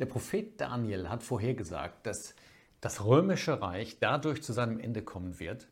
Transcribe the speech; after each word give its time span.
Der 0.00 0.06
Prophet 0.06 0.58
Daniel 0.58 1.10
hat 1.10 1.22
vorhergesagt, 1.22 2.06
dass 2.06 2.34
das 2.80 3.04
römische 3.04 3.60
Reich 3.60 3.98
dadurch 4.00 4.42
zu 4.42 4.54
seinem 4.54 4.80
Ende 4.80 5.02
kommen 5.02 5.38
wird, 5.38 5.68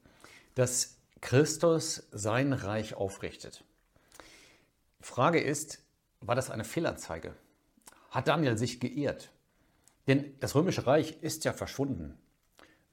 dass 0.55 0.99
Christus 1.23 2.07
sein 2.13 2.53
Reich 2.53 2.95
aufrichtet. 2.95 3.65
Frage 5.01 5.41
ist, 5.41 5.83
war 6.21 6.35
das 6.35 6.51
eine 6.51 6.65
Fehlanzeige? 6.65 7.35
Hat 8.11 8.29
Daniel 8.29 8.59
sich 8.59 8.81
geirrt? 8.81 9.31
Denn 10.09 10.35
das 10.41 10.55
römische 10.55 10.87
Reich 10.87 11.23
ist 11.23 11.47
ja 11.47 11.55
verschwunden. 11.55 12.19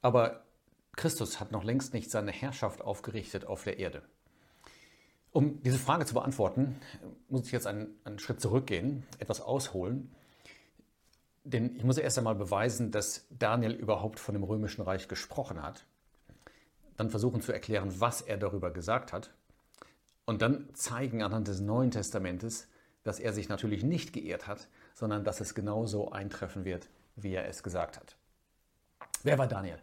Aber 0.00 0.46
Christus 0.96 1.38
hat 1.38 1.52
noch 1.52 1.64
längst 1.64 1.92
nicht 1.92 2.10
seine 2.10 2.32
Herrschaft 2.32 2.80
aufgerichtet 2.80 3.44
auf 3.44 3.64
der 3.64 3.78
Erde. 3.78 4.02
Um 5.32 5.62
diese 5.62 5.78
Frage 5.78 6.06
zu 6.06 6.14
beantworten, 6.14 6.80
muss 7.28 7.44
ich 7.44 7.52
jetzt 7.52 7.66
einen, 7.66 7.88
einen 8.04 8.18
Schritt 8.18 8.40
zurückgehen, 8.40 9.04
etwas 9.18 9.42
ausholen. 9.42 10.10
Denn 11.48 11.76
ich 11.76 11.84
muss 11.84 11.96
erst 11.96 12.18
einmal 12.18 12.34
beweisen, 12.34 12.90
dass 12.90 13.24
Daniel 13.30 13.72
überhaupt 13.72 14.18
von 14.18 14.34
dem 14.34 14.42
römischen 14.42 14.82
Reich 14.82 15.06
gesprochen 15.06 15.62
hat. 15.62 15.86
Dann 16.96 17.08
versuchen 17.08 17.40
zu 17.40 17.52
erklären, 17.52 18.00
was 18.00 18.20
er 18.20 18.36
darüber 18.36 18.72
gesagt 18.72 19.12
hat. 19.12 19.30
Und 20.24 20.42
dann 20.42 20.68
zeigen 20.74 21.22
anhand 21.22 21.46
des 21.46 21.60
Neuen 21.60 21.92
Testamentes, 21.92 22.66
dass 23.04 23.20
er 23.20 23.32
sich 23.32 23.48
natürlich 23.48 23.84
nicht 23.84 24.12
geehrt 24.12 24.48
hat, 24.48 24.66
sondern 24.92 25.22
dass 25.22 25.40
es 25.40 25.54
genauso 25.54 26.10
eintreffen 26.10 26.64
wird, 26.64 26.88
wie 27.14 27.34
er 27.34 27.46
es 27.46 27.62
gesagt 27.62 27.96
hat. 27.96 28.16
Wer 29.22 29.38
war 29.38 29.46
Daniel? 29.46 29.78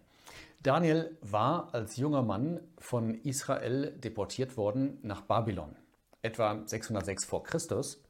Daniel 0.61 1.17
war 1.21 1.73
als 1.73 1.95
junger 1.95 2.23
Mann 2.23 2.59
von 2.77 3.15
Israel 3.21 3.91
deportiert 3.91 4.57
worden 4.57 4.99
nach 5.01 5.21
Babylon, 5.21 5.77
etwa 6.21 6.61
606 6.65 7.23
vor 7.23 7.45
Christus, 7.45 8.02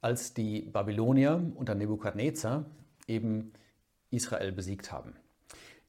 als 0.00 0.34
die 0.34 0.62
Babylonier 0.62 1.52
unter 1.54 1.74
Nebukadnezar 1.74 2.64
eben 3.06 3.52
Israel 4.10 4.52
besiegt 4.52 4.92
haben. 4.92 5.14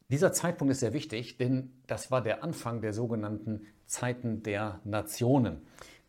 Dieser 0.09 0.33
Zeitpunkt 0.33 0.71
ist 0.71 0.81
sehr 0.81 0.93
wichtig, 0.93 1.37
denn 1.37 1.71
das 1.87 2.11
war 2.11 2.21
der 2.21 2.43
Anfang 2.43 2.81
der 2.81 2.93
sogenannten 2.93 3.67
Zeiten 3.85 4.43
der 4.43 4.81
Nationen. 4.83 5.61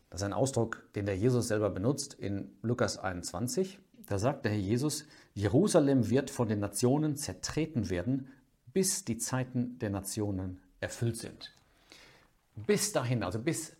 Das 0.09 0.21
ist 0.21 0.25
ein 0.25 0.33
Ausdruck, 0.33 0.83
den 0.95 1.05
der 1.05 1.17
Jesus 1.17 1.47
selber 1.47 1.69
benutzt 1.69 2.13
in 2.13 2.51
Lukas 2.61 2.97
21. 2.97 3.79
Da 4.05 4.19
sagt 4.19 4.45
der 4.45 4.51
Herr 4.51 4.59
Jesus, 4.59 5.05
Jerusalem 5.33 6.09
wird 6.09 6.29
von 6.29 6.49
den 6.49 6.59
Nationen 6.59 7.15
zertreten 7.15 7.89
werden 7.89 8.27
bis 8.73 9.05
die 9.05 9.17
Zeiten 9.17 9.77
der 9.79 9.91
Nationen 9.91 10.59
erfüllt 10.79 11.17
sind. 11.17 11.53
Bis 12.55 12.91
dahin, 12.91 13.23
also 13.23 13.39
bis 13.39 13.75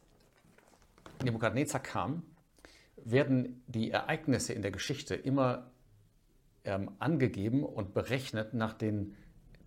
Nebukadnezar 1.24 1.82
kam, 1.82 2.24
werden 3.06 3.64
die 3.68 3.92
Ereignisse 3.92 4.54
in 4.54 4.62
der 4.62 4.72
Geschichte 4.72 5.16
immer 5.16 5.72
ähm, 6.64 6.92
angegeben 7.00 7.64
und 7.64 7.94
berechnet 7.94 8.54
nach 8.54 8.74
den 8.74 9.16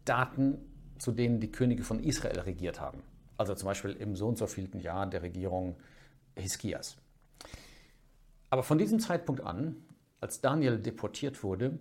Daten, 0.04 0.58
zu 0.98 1.12
denen 1.12 1.40
die 1.40 1.52
Könige 1.52 1.84
von 1.84 2.00
Israel 2.00 2.40
regiert 2.40 2.80
haben. 2.80 3.02
Also 3.36 3.54
zum 3.54 3.66
Beispiel 3.66 3.92
im 3.92 4.16
so 4.16 4.28
und 4.28 4.38
so 4.38 4.46
vielten 4.46 4.80
Jahr 4.80 5.06
der 5.06 5.22
Regierung 5.22 5.76
Hiskias. 6.36 6.96
Aber 8.50 8.62
von 8.62 8.78
diesem 8.78 9.00
Zeitpunkt 9.00 9.42
an, 9.42 9.76
als 10.20 10.40
Daniel 10.40 10.78
deportiert 10.78 11.42
wurde, 11.42 11.78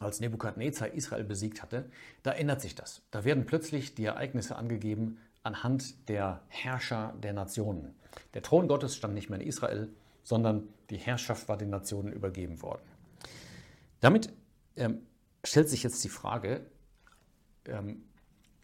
als 0.00 0.20
Nebukadnezar 0.20 0.92
Israel 0.92 1.24
besiegt 1.24 1.62
hatte, 1.62 1.90
da 2.22 2.32
ändert 2.32 2.60
sich 2.60 2.74
das. 2.74 3.02
Da 3.10 3.24
werden 3.24 3.46
plötzlich 3.46 3.94
die 3.94 4.04
Ereignisse 4.04 4.56
angegeben 4.56 5.18
anhand 5.42 6.08
der 6.08 6.42
Herrscher 6.48 7.14
der 7.22 7.32
Nationen. 7.32 7.94
Der 8.34 8.42
Thron 8.42 8.68
Gottes 8.68 8.96
stand 8.96 9.14
nicht 9.14 9.28
mehr 9.28 9.40
in 9.40 9.46
Israel, 9.46 9.88
sondern 10.28 10.68
die 10.90 10.98
Herrschaft 10.98 11.48
war 11.48 11.56
den 11.56 11.70
Nationen 11.70 12.12
übergeben 12.12 12.60
worden. 12.60 12.82
Damit 14.00 14.30
ähm, 14.76 15.00
stellt 15.42 15.70
sich 15.70 15.82
jetzt 15.82 16.04
die 16.04 16.10
Frage, 16.10 16.66
ähm, 17.64 18.04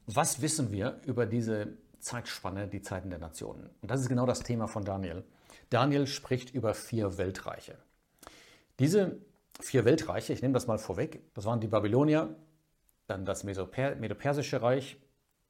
was 0.07 0.43
wissen 0.43 0.71
wir 0.71 1.01
über 1.07 1.25
diese 1.25 1.79
Zeitspanne, 2.01 2.69
die 2.69 2.83
Zeiten 2.83 3.09
der 3.09 3.19
Nationen? 3.19 3.71
Und 3.81 3.91
das 3.91 4.03
ist 4.03 4.11
genau 4.11 4.27
das 4.27 4.41
Thema 4.41 4.67
von 4.67 4.85
Daniel. 4.85 5.25
Daniel 5.71 6.07
spricht 6.07 6.53
über 6.53 6.75
vier 6.75 7.17
Weltreiche. 7.17 7.79
Diese 8.79 9.17
vier 9.59 9.87
Weltreiche, 9.87 10.35
ich 10.35 10.43
nehme 10.43 10.53
das 10.53 10.67
mal 10.67 10.77
vorweg, 10.77 11.23
das 11.33 11.47
waren 11.47 11.61
die 11.61 11.69
Babylonier, 11.69 12.37
dann 13.07 13.25
das 13.25 13.43
Medo-Persische 13.43 14.61
Reich, 14.61 14.99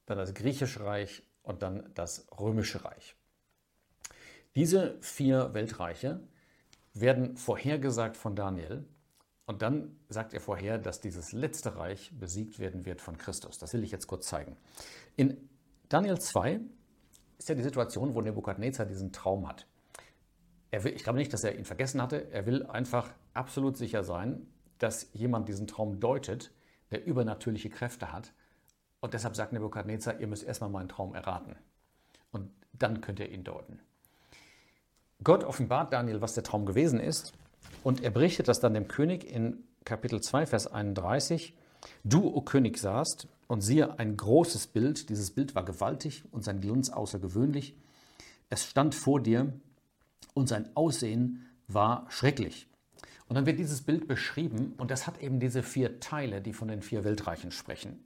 dann 0.05 0.17
das 0.17 0.33
Griechische 0.33 0.85
Reich 0.85 1.23
und 1.43 1.61
dann 1.61 1.91
das 1.93 2.25
Römische 2.39 2.85
Reich. 2.85 3.17
Diese 4.55 4.97
vier 5.01 5.53
Weltreiche 5.53 6.21
werden 6.93 7.35
vorhergesagt 7.35 8.15
von 8.15 8.35
Daniel 8.35 8.85
und 9.45 9.61
dann 9.61 9.95
sagt 10.09 10.33
er 10.33 10.39
vorher, 10.39 10.77
dass 10.77 11.01
dieses 11.01 11.33
letzte 11.33 11.75
Reich 11.75 12.11
besiegt 12.17 12.57
werden 12.57 12.85
wird 12.85 13.01
von 13.01 13.17
Christus. 13.17 13.59
Das 13.59 13.73
will 13.73 13.83
ich 13.83 13.91
jetzt 13.91 14.07
kurz 14.07 14.27
zeigen. 14.27 14.55
In 15.17 15.49
Daniel 15.89 16.19
2 16.19 16.61
ist 17.37 17.49
ja 17.49 17.55
die 17.55 17.63
Situation, 17.63 18.15
wo 18.15 18.21
Nebukadnezar 18.21 18.85
diesen 18.85 19.11
Traum 19.11 19.47
hat. 19.47 19.67
Will, 20.71 20.93
ich 20.93 21.03
glaube 21.03 21.19
nicht, 21.19 21.31
dass 21.31 21.43
er 21.43 21.57
ihn 21.57 21.65
vergessen 21.65 22.01
hatte. 22.01 22.31
Er 22.31 22.45
will 22.45 22.65
einfach 22.65 23.13
absolut 23.33 23.77
sicher 23.77 24.03
sein, 24.03 24.47
dass 24.77 25.09
jemand 25.13 25.47
diesen 25.47 25.67
Traum 25.67 25.99
deutet, 25.99 26.51
der 26.91 27.05
übernatürliche 27.05 27.69
Kräfte 27.69 28.11
hat. 28.11 28.33
Und 28.99 29.13
deshalb 29.13 29.35
sagt 29.35 29.53
Nebukadnezar, 29.53 30.19
ihr 30.19 30.27
müsst 30.27 30.43
erstmal 30.43 30.69
meinen 30.69 30.89
Traum 30.89 31.13
erraten. 31.13 31.55
Und 32.31 32.51
dann 32.73 32.99
könnt 33.01 33.19
ihr 33.19 33.29
ihn 33.29 33.43
deuten. 33.43 33.79
Gott 35.25 35.43
offenbart 35.43 35.91
Daniel, 35.91 36.21
was 36.21 36.35
der 36.35 36.43
Traum 36.43 36.65
gewesen 36.65 36.99
ist. 36.99 37.33
Und 37.83 38.03
er 38.03 38.11
berichtet 38.11 38.47
das 38.47 38.59
dann 38.59 38.75
dem 38.75 38.87
König 38.87 39.29
in 39.29 39.63
Kapitel 39.83 40.21
2, 40.21 40.45
Vers 40.45 40.67
31. 40.67 41.53
Du, 42.03 42.27
o 42.27 42.41
König, 42.41 42.77
sahst 42.77 43.27
und 43.47 43.61
siehe 43.61 43.99
ein 43.99 44.15
großes 44.15 44.67
Bild. 44.67 45.09
Dieses 45.09 45.31
Bild 45.31 45.55
war 45.55 45.65
gewaltig 45.65 46.23
und 46.31 46.43
sein 46.43 46.61
Glanz 46.61 46.89
außergewöhnlich. 46.89 47.75
Es 48.49 48.65
stand 48.65 48.93
vor 48.93 49.19
dir 49.19 49.51
und 50.35 50.47
sein 50.47 50.69
Aussehen 50.75 51.47
war 51.67 52.05
schrecklich. 52.09 52.67
Und 53.27 53.35
dann 53.35 53.47
wird 53.47 53.57
dieses 53.57 53.81
Bild 53.81 54.07
beschrieben 54.07 54.75
und 54.77 54.91
das 54.91 55.07
hat 55.07 55.19
eben 55.21 55.39
diese 55.39 55.63
vier 55.63 55.99
Teile, 55.99 56.41
die 56.41 56.53
von 56.53 56.67
den 56.67 56.83
vier 56.83 57.03
Weltreichen 57.03 57.49
sprechen. 57.49 58.05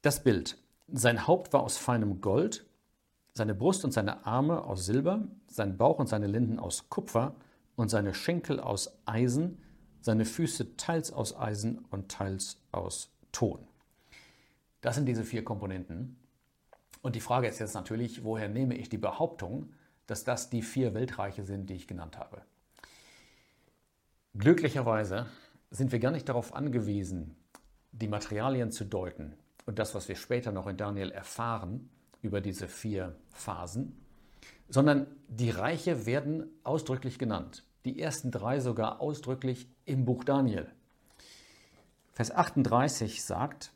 Das 0.00 0.22
Bild. 0.22 0.56
Sein 0.88 1.26
Haupt 1.26 1.52
war 1.52 1.62
aus 1.62 1.76
feinem 1.76 2.22
Gold, 2.22 2.64
seine 3.34 3.54
Brust 3.54 3.84
und 3.84 3.92
seine 3.92 4.24
Arme 4.26 4.62
aus 4.62 4.86
Silber, 4.86 5.26
sein 5.48 5.76
Bauch 5.76 5.98
und 5.98 6.06
seine 6.08 6.28
Linden 6.28 6.60
aus 6.60 6.88
Kupfer 6.88 7.34
und 7.74 7.88
seine 7.88 8.14
Schenkel 8.14 8.60
aus 8.60 8.96
Eisen, 9.06 9.58
seine 10.00 10.24
Füße 10.24 10.76
teils 10.76 11.12
aus 11.12 11.36
Eisen 11.36 11.84
und 11.90 12.10
teils 12.10 12.60
aus 12.70 13.10
Ton. 13.32 13.66
Das 14.80 14.94
sind 14.94 15.06
diese 15.06 15.24
vier 15.24 15.42
Komponenten. 15.42 16.16
Und 17.02 17.16
die 17.16 17.20
Frage 17.20 17.48
ist 17.48 17.58
jetzt 17.58 17.74
natürlich, 17.74 18.22
woher 18.22 18.48
nehme 18.48 18.76
ich 18.76 18.88
die 18.88 18.98
Behauptung, 18.98 19.72
dass 20.06 20.22
das 20.22 20.48
die 20.48 20.62
vier 20.62 20.94
Weltreiche 20.94 21.42
sind, 21.42 21.68
die 21.68 21.74
ich 21.74 21.88
genannt 21.88 22.18
habe. 22.18 22.42
Glücklicherweise 24.36 25.26
sind 25.70 25.90
wir 25.90 25.98
gar 25.98 26.12
nicht 26.12 26.28
darauf 26.28 26.54
angewiesen, 26.54 27.34
die 27.92 28.08
Materialien 28.08 28.70
zu 28.70 28.84
deuten 28.84 29.34
und 29.66 29.78
das, 29.78 29.94
was 29.94 30.08
wir 30.08 30.16
später 30.16 30.52
noch 30.52 30.66
in 30.66 30.76
Daniel 30.76 31.10
erfahren 31.10 31.90
über 32.24 32.40
diese 32.40 32.68
vier 32.68 33.14
Phasen, 33.30 34.00
sondern 34.68 35.06
die 35.28 35.50
Reiche 35.50 36.06
werden 36.06 36.46
ausdrücklich 36.64 37.18
genannt. 37.18 37.64
Die 37.84 38.00
ersten 38.00 38.30
drei 38.30 38.60
sogar 38.60 39.00
ausdrücklich 39.00 39.68
im 39.84 40.04
Buch 40.04 40.24
Daniel. 40.24 40.70
Vers 42.12 42.30
38 42.30 43.22
sagt, 43.22 43.72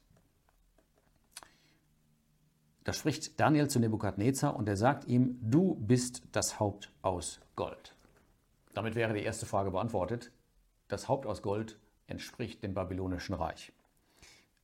da 2.85 2.95
spricht 2.95 3.39
Daniel 3.39 3.69
zu 3.69 3.81
Nebukadnezar 3.81 4.57
und 4.57 4.67
er 4.67 4.77
sagt 4.77 5.07
ihm, 5.07 5.39
du 5.43 5.75
bist 5.75 6.23
das 6.33 6.59
Haupt 6.59 6.91
aus 7.03 7.41
Gold. 7.55 7.95
Damit 8.73 8.95
wäre 8.95 9.13
die 9.13 9.25
erste 9.25 9.45
Frage 9.45 9.73
beantwortet. 9.73 10.31
Das 10.89 11.07
Haupt 11.07 11.27
aus 11.27 11.43
Gold 11.43 11.79
entspricht 12.07 12.63
dem 12.63 12.73
babylonischen 12.73 13.35
Reich. 13.35 13.73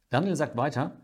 Daniel 0.09 0.37
sagt 0.37 0.57
weiter, 0.57 0.97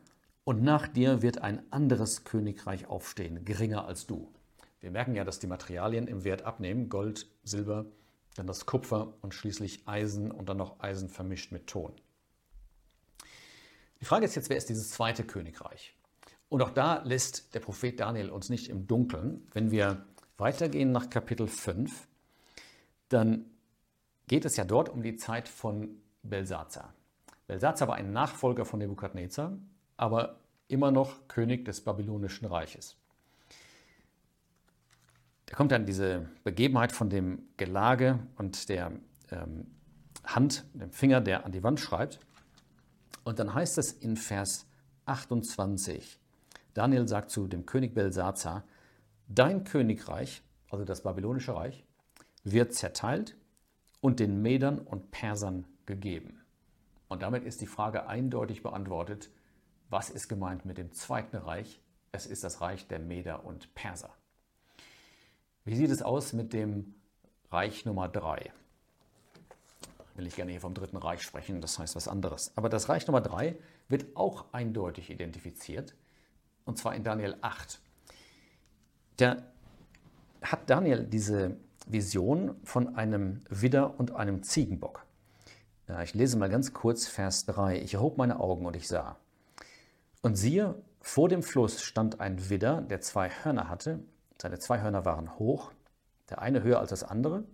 und 0.45 0.63
nach 0.63 0.89
dir 0.89 1.23
wird 1.23 1.39
ein 1.39 1.63
anderes 1.73 2.25
Königreich 2.25 2.87
aufstehen, 2.87 3.45
geringer 3.45 3.87
als 3.87 4.07
du. 4.07 4.33
Wir 4.81 4.91
merken 4.91 5.15
ja, 5.15 5.25
dass 5.25 5.39
die 5.39 5.47
Materialien 5.47 6.07
im 6.07 6.25
Wert 6.25 6.43
abnehmen, 6.43 6.89
Gold, 6.89 7.27
Silber, 7.45 7.87
dann 8.35 8.47
das 8.47 8.65
Kupfer 8.67 9.15
und 9.21 9.35
schließlich 9.35 9.87
Eisen 9.87 10.31
und 10.31 10.49
dann 10.49 10.57
noch 10.57 10.81
Eisen 10.81 11.09
vermischt 11.09 11.53
mit 11.53 11.67
Ton. 11.67 11.93
Die 14.01 14.07
Frage 14.07 14.25
ist 14.25 14.35
jetzt, 14.35 14.49
wer 14.49 14.57
ist 14.57 14.71
dieses 14.71 14.91
zweite 14.91 15.25
Königreich? 15.25 15.95
Und 16.49 16.63
auch 16.63 16.71
da 16.71 17.03
lässt 17.03 17.55
der 17.55 17.61
Prophet 17.61 18.01
Daniel 18.01 18.31
uns 18.31 18.49
nicht 18.49 18.69
im 18.69 18.87
Dunkeln. 18.87 19.47
Wenn 19.53 19.71
wir 19.71 20.07
weitergehen 20.39 20.91
nach 20.91 21.11
Kapitel 21.11 21.47
5, 21.47 22.09
dann 23.11 23.45
geht 24.27 24.45
es 24.45 24.57
ja 24.57 24.65
dort 24.65 24.89
um 24.89 25.03
die 25.03 25.17
Zeit 25.17 25.49
von 25.49 26.01
Belsazar. 26.23 26.95
Belsazar 27.47 27.89
war 27.89 27.97
ein 27.97 28.13
Nachfolger 28.13 28.65
von 28.65 28.79
Nebukadnezar, 28.79 29.59
aber 30.01 30.41
immer 30.67 30.91
noch 30.91 31.29
König 31.29 31.67
des 31.67 31.83
babylonischen 31.83 32.49
Reiches. 32.49 32.97
Da 35.45 35.55
kommt 35.55 35.73
dann 35.73 35.85
diese 35.85 36.31
Begebenheit 36.43 36.91
von 36.91 37.11
dem 37.11 37.43
Gelage 37.59 38.19
und 38.39 38.71
der 38.71 38.93
ähm, 39.31 39.67
Hand, 40.25 40.65
dem 40.73 40.91
Finger, 40.91 41.21
der 41.21 41.45
an 41.45 41.53
die 41.53 41.63
Wand 41.63 41.81
schreibt. 41.81 42.19
Und 43.25 43.39
dann 43.41 43.53
heißt 43.53 43.77
es 43.77 43.93
in 43.93 44.17
Vers 44.17 44.67
28, 45.05 46.19
Daniel 46.73 47.07
sagt 47.07 47.31
zu 47.31 47.47
dem 47.47 47.67
König 47.67 47.93
Belsazar, 47.93 48.65
dein 49.29 49.65
Königreich, 49.65 50.43
also 50.71 50.87
das 50.87 51.03
babylonische 51.03 51.55
Reich, 51.55 51.85
wird 52.43 52.73
zerteilt 52.73 53.37
und 54.01 54.19
den 54.19 54.41
Medern 54.41 54.79
und 54.79 55.11
Persern 55.11 55.67
gegeben. 55.85 56.41
Und 57.09 57.21
damit 57.21 57.45
ist 57.45 57.61
die 57.61 57.67
Frage 57.67 58.07
eindeutig 58.07 58.63
beantwortet, 58.63 59.31
was 59.91 60.09
ist 60.09 60.29
gemeint 60.29 60.65
mit 60.65 60.79
dem 60.79 60.93
zweiten 60.93 61.37
Reich? 61.37 61.81
Es 62.13 62.27
ist 62.27 62.45
das 62.45 62.61
Reich 62.61 62.87
der 62.89 63.01
Meder 63.01 63.45
und 63.45 63.75
Perser. 63.75 64.11
Wie 65.65 65.77
sieht 65.77 65.91
es 65.91 66.01
aus 66.01 66.33
mit 66.33 66.53
dem 66.53 66.95
Reich 67.51 67.85
Nummer 67.85 68.09
3? 68.09 68.53
Will 70.15 70.27
ich 70.27 70.37
gerne 70.37 70.53
hier 70.53 70.61
vom 70.61 70.75
Dritten 70.75 70.97
Reich 70.97 71.23
sprechen, 71.23 71.61
das 71.61 71.79
heißt 71.79 71.97
was 71.97 72.09
anderes. 72.09 72.53
Aber 72.57 72.69
das 72.69 72.89
Reich 72.89 73.07
Nummer 73.07 73.21
3 73.21 73.57
wird 73.89 74.17
auch 74.17 74.47
eindeutig 74.53 75.11
identifiziert, 75.11 75.95
und 76.65 76.79
zwar 76.79 76.95
in 76.95 77.05
Daniel 77.05 77.37
8. 77.41 77.81
Da 79.17 79.43
hat 80.43 80.71
Daniel 80.71 81.05
diese 81.05 81.57
Vision 81.87 82.57
von 82.65 82.97
einem 82.97 83.43
Widder 83.49 83.99
und 83.99 84.15
einem 84.15 84.43
Ziegenbock. 84.43 85.05
Ich 86.05 86.15
lese 86.15 86.39
mal 86.39 86.49
ganz 86.49 86.73
kurz 86.73 87.09
Vers 87.09 87.47
3. 87.47 87.81
Ich 87.81 87.95
erhob 87.95 88.17
meine 88.17 88.39
Augen 88.39 88.67
und 88.67 88.77
ich 88.77 88.87
sah. 88.87 89.17
Und 90.23 90.37
siehe, 90.37 90.83
vor 91.01 91.29
dem 91.29 91.43
Fluss 91.43 91.83
stand 91.83 92.21
ein 92.21 92.51
Widder, 92.51 92.83
der 92.83 93.01
zwei 93.01 93.31
Hörner 93.31 93.69
hatte. 93.69 94.01
Seine 94.41 94.59
zwei 94.59 94.81
Hörner 94.81 95.05
waren 95.05 95.39
hoch, 95.39 95.73
der 96.29 96.43
eine 96.43 96.63
höher 96.63 96.79
als 96.79 96.91
das 96.91 97.05
andere. 97.05 97.45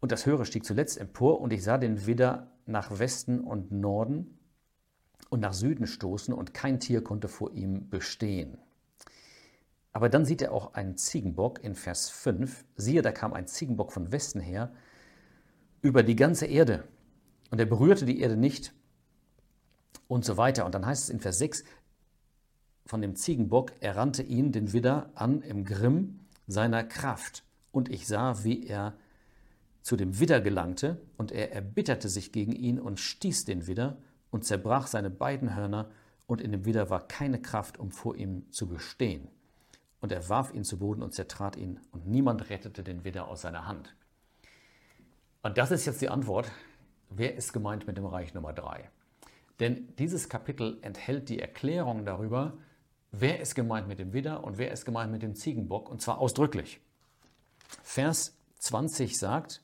Und 0.00 0.12
das 0.12 0.26
Höhere 0.26 0.44
stieg 0.44 0.64
zuletzt 0.64 0.98
empor, 0.98 1.40
und 1.40 1.52
ich 1.52 1.62
sah 1.62 1.78
den 1.78 2.06
Widder 2.06 2.48
nach 2.66 2.98
Westen 2.98 3.40
und 3.40 3.72
Norden 3.72 4.38
und 5.30 5.40
nach 5.40 5.54
Süden 5.54 5.86
stoßen, 5.86 6.34
und 6.34 6.52
kein 6.52 6.80
Tier 6.80 7.02
konnte 7.02 7.28
vor 7.28 7.52
ihm 7.52 7.88
bestehen. 7.88 8.58
Aber 9.92 10.08
dann 10.08 10.24
sieht 10.24 10.42
er 10.42 10.52
auch 10.52 10.74
einen 10.74 10.96
Ziegenbock 10.96 11.62
in 11.62 11.74
Vers 11.74 12.08
5. 12.10 12.64
Siehe, 12.76 13.02
da 13.02 13.12
kam 13.12 13.32
ein 13.32 13.46
Ziegenbock 13.46 13.92
von 13.92 14.10
Westen 14.10 14.40
her 14.40 14.72
über 15.82 16.02
die 16.02 16.16
ganze 16.16 16.46
Erde. 16.46 16.84
Und 17.50 17.58
er 17.58 17.66
berührte 17.66 18.06
die 18.06 18.20
Erde 18.20 18.36
nicht 18.36 18.74
und 20.12 20.24
so 20.24 20.36
weiter. 20.36 20.66
Und 20.66 20.74
dann 20.74 20.84
heißt 20.84 21.04
es 21.04 21.10
in 21.10 21.20
Vers 21.20 21.38
6 21.38 21.64
von 22.84 23.00
dem 23.00 23.16
Ziegenbock, 23.16 23.72
er 23.80 23.96
rannte 23.96 24.22
ihn, 24.22 24.52
den 24.52 24.72
Widder, 24.72 25.10
an 25.14 25.40
im 25.40 25.64
Grimm 25.64 26.20
seiner 26.46 26.84
Kraft. 26.84 27.44
Und 27.70 27.88
ich 27.88 28.06
sah, 28.06 28.44
wie 28.44 28.66
er 28.66 28.94
zu 29.80 29.96
dem 29.96 30.20
Widder 30.20 30.40
gelangte, 30.40 31.00
und 31.16 31.32
er 31.32 31.52
erbitterte 31.52 32.08
sich 32.08 32.30
gegen 32.30 32.52
ihn 32.52 32.78
und 32.78 33.00
stieß 33.00 33.46
den 33.46 33.66
Widder 33.66 33.96
und 34.30 34.44
zerbrach 34.44 34.86
seine 34.86 35.10
beiden 35.10 35.56
Hörner, 35.56 35.90
und 36.26 36.40
in 36.40 36.52
dem 36.52 36.64
Widder 36.64 36.88
war 36.88 37.08
keine 37.08 37.40
Kraft, 37.40 37.78
um 37.78 37.90
vor 37.90 38.14
ihm 38.16 38.50
zu 38.50 38.68
bestehen. 38.68 39.28
Und 40.00 40.12
er 40.12 40.28
warf 40.28 40.52
ihn 40.54 40.64
zu 40.64 40.78
Boden 40.78 41.02
und 41.02 41.14
zertrat 41.14 41.56
ihn, 41.56 41.80
und 41.90 42.06
niemand 42.06 42.50
rettete 42.50 42.82
den 42.82 43.04
Widder 43.04 43.28
aus 43.28 43.42
seiner 43.42 43.66
Hand. 43.66 43.94
Und 45.42 45.58
das 45.58 45.70
ist 45.70 45.86
jetzt 45.86 46.00
die 46.00 46.08
Antwort. 46.08 46.50
Wer 47.10 47.34
ist 47.34 47.52
gemeint 47.52 47.86
mit 47.86 47.96
dem 47.96 48.06
Reich 48.06 48.34
Nummer 48.34 48.52
3? 48.52 48.90
Denn 49.62 49.94
dieses 49.94 50.28
Kapitel 50.28 50.80
enthält 50.82 51.28
die 51.28 51.38
Erklärung 51.38 52.04
darüber, 52.04 52.58
wer 53.12 53.38
ist 53.38 53.54
gemeint 53.54 53.86
mit 53.86 54.00
dem 54.00 54.12
Widder 54.12 54.42
und 54.42 54.58
wer 54.58 54.72
ist 54.72 54.84
gemeint 54.84 55.12
mit 55.12 55.22
dem 55.22 55.36
Ziegenbock, 55.36 55.88
und 55.88 56.02
zwar 56.02 56.18
ausdrücklich. 56.18 56.80
Vers 57.84 58.36
20 58.58 59.16
sagt, 59.16 59.62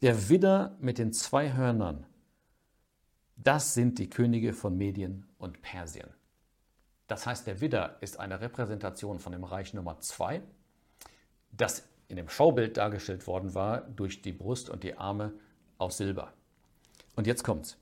der 0.00 0.30
Widder 0.30 0.74
mit 0.80 0.96
den 0.96 1.12
zwei 1.12 1.52
Hörnern, 1.52 2.06
das 3.36 3.74
sind 3.74 3.98
die 3.98 4.08
Könige 4.08 4.54
von 4.54 4.78
Medien 4.78 5.28
und 5.36 5.60
Persien. 5.60 6.08
Das 7.08 7.26
heißt, 7.26 7.46
der 7.46 7.60
Widder 7.60 7.98
ist 8.00 8.18
eine 8.18 8.40
Repräsentation 8.40 9.18
von 9.18 9.32
dem 9.32 9.44
Reich 9.44 9.74
Nummer 9.74 10.00
2, 10.00 10.40
das 11.52 11.86
in 12.08 12.16
dem 12.16 12.30
Schaubild 12.30 12.78
dargestellt 12.78 13.26
worden 13.26 13.54
war 13.54 13.82
durch 13.82 14.22
die 14.22 14.32
Brust 14.32 14.70
und 14.70 14.82
die 14.82 14.96
Arme 14.96 15.34
aus 15.76 15.98
Silber. 15.98 16.32
Und 17.16 17.26
jetzt 17.26 17.44
kommt's. 17.44 17.76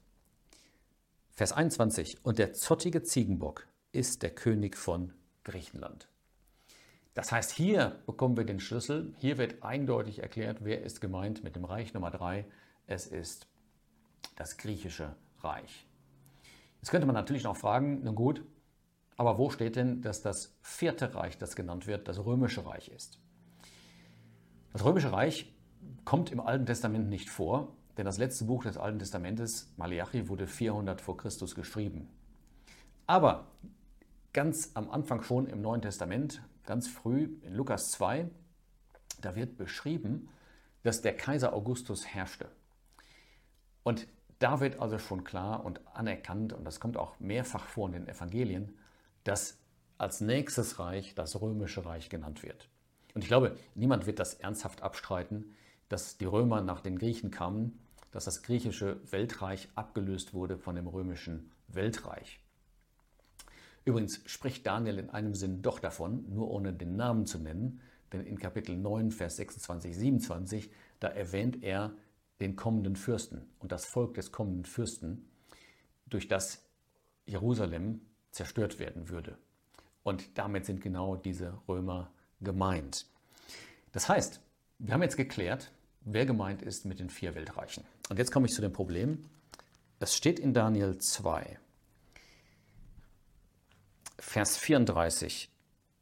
Vers 1.38 1.52
21. 1.52 2.24
Und 2.24 2.38
der 2.38 2.54
zottige 2.54 3.02
Ziegenbock 3.02 3.68
ist 3.92 4.22
der 4.22 4.30
König 4.30 4.74
von 4.74 5.12
Griechenland. 5.44 6.08
Das 7.12 7.30
heißt, 7.30 7.50
hier 7.50 8.00
bekommen 8.06 8.38
wir 8.38 8.44
den 8.44 8.58
Schlüssel. 8.58 9.12
Hier 9.18 9.36
wird 9.36 9.62
eindeutig 9.62 10.20
erklärt, 10.22 10.64
wer 10.64 10.82
ist 10.82 11.02
gemeint 11.02 11.44
mit 11.44 11.54
dem 11.54 11.66
Reich 11.66 11.92
Nummer 11.92 12.10
3. 12.10 12.46
Es 12.86 13.06
ist 13.06 13.48
das 14.36 14.56
griechische 14.56 15.14
Reich. 15.40 15.86
Jetzt 16.80 16.90
könnte 16.90 17.06
man 17.06 17.14
natürlich 17.14 17.44
noch 17.44 17.58
fragen, 17.58 18.02
nun 18.02 18.14
gut, 18.14 18.42
aber 19.18 19.36
wo 19.36 19.50
steht 19.50 19.76
denn, 19.76 20.00
dass 20.00 20.22
das 20.22 20.56
vierte 20.62 21.14
Reich, 21.14 21.36
das 21.36 21.54
genannt 21.54 21.86
wird, 21.86 22.08
das 22.08 22.24
römische 22.24 22.64
Reich 22.64 22.88
ist? 22.88 23.18
Das 24.72 24.86
Römische 24.86 25.12
Reich 25.12 25.54
kommt 26.06 26.32
im 26.32 26.40
Alten 26.40 26.64
Testament 26.64 27.10
nicht 27.10 27.28
vor, 27.28 27.76
denn 27.96 28.04
das 28.04 28.18
letzte 28.18 28.44
Buch 28.44 28.64
des 28.64 28.76
Alten 28.76 28.98
Testamentes, 28.98 29.72
Malachi, 29.76 30.28
wurde 30.28 30.46
400 30.46 31.00
vor 31.00 31.16
Christus 31.16 31.54
geschrieben. 31.54 32.08
Aber 33.06 33.46
ganz 34.32 34.72
am 34.74 34.90
Anfang 34.90 35.22
schon 35.22 35.46
im 35.46 35.62
Neuen 35.62 35.80
Testament, 35.82 36.42
ganz 36.64 36.88
früh 36.88 37.36
in 37.42 37.54
Lukas 37.54 37.92
2, 37.92 38.28
da 39.20 39.34
wird 39.34 39.56
beschrieben, 39.56 40.28
dass 40.82 41.00
der 41.00 41.16
Kaiser 41.16 41.52
Augustus 41.52 42.06
herrschte. 42.06 42.48
Und 43.82 44.06
da 44.38 44.60
wird 44.60 44.80
also 44.80 44.98
schon 44.98 45.24
klar 45.24 45.64
und 45.64 45.80
anerkannt, 45.94 46.52
und 46.52 46.64
das 46.64 46.80
kommt 46.80 46.96
auch 46.96 47.18
mehrfach 47.18 47.64
vor 47.64 47.86
in 47.86 47.92
den 47.92 48.08
Evangelien, 48.08 48.76
dass 49.24 49.58
als 49.96 50.20
nächstes 50.20 50.78
Reich 50.78 51.14
das 51.14 51.40
römische 51.40 51.86
Reich 51.86 52.10
genannt 52.10 52.42
wird. 52.42 52.68
Und 53.14 53.22
ich 53.22 53.28
glaube, 53.28 53.56
niemand 53.74 54.06
wird 54.06 54.18
das 54.18 54.34
ernsthaft 54.34 54.82
abstreiten, 54.82 55.54
dass 55.88 56.18
die 56.18 56.26
Römer 56.26 56.60
nach 56.60 56.80
den 56.80 56.98
Griechen 56.98 57.30
kamen, 57.30 57.78
dass 58.16 58.24
das 58.24 58.42
griechische 58.42 58.98
Weltreich 59.12 59.68
abgelöst 59.74 60.32
wurde 60.32 60.56
von 60.56 60.74
dem 60.74 60.86
römischen 60.86 61.52
Weltreich. 61.68 62.40
Übrigens 63.84 64.22
spricht 64.24 64.66
Daniel 64.66 64.98
in 64.98 65.10
einem 65.10 65.34
Sinn 65.34 65.60
doch 65.60 65.80
davon, 65.80 66.24
nur 66.32 66.50
ohne 66.50 66.72
den 66.72 66.96
Namen 66.96 67.26
zu 67.26 67.38
nennen, 67.38 67.82
denn 68.14 68.24
in 68.24 68.38
Kapitel 68.38 68.74
9, 68.74 69.10
Vers 69.10 69.36
26, 69.36 69.94
27, 69.94 70.70
da 70.98 71.08
erwähnt 71.08 71.62
er 71.62 71.92
den 72.40 72.56
kommenden 72.56 72.96
Fürsten 72.96 73.50
und 73.58 73.70
das 73.70 73.84
Volk 73.84 74.14
des 74.14 74.32
kommenden 74.32 74.64
Fürsten, 74.64 75.28
durch 76.06 76.26
das 76.26 76.64
Jerusalem 77.26 78.00
zerstört 78.30 78.78
werden 78.78 79.10
würde. 79.10 79.36
Und 80.04 80.38
damit 80.38 80.64
sind 80.64 80.80
genau 80.80 81.16
diese 81.16 81.58
Römer 81.68 82.10
gemeint. 82.40 83.04
Das 83.92 84.08
heißt, 84.08 84.40
wir 84.78 84.94
haben 84.94 85.02
jetzt 85.02 85.18
geklärt, 85.18 85.70
wer 86.06 86.24
gemeint 86.24 86.62
ist 86.62 86.86
mit 86.86 86.98
den 86.98 87.10
vier 87.10 87.34
Weltreichen. 87.34 87.84
Und 88.08 88.18
jetzt 88.18 88.30
komme 88.30 88.46
ich 88.46 88.52
zu 88.52 88.60
dem 88.60 88.72
Problem. 88.72 89.24
Es 89.98 90.14
steht 90.14 90.38
in 90.38 90.52
Daniel 90.54 90.98
2, 90.98 91.58
Vers 94.18 94.56
34, 94.58 95.50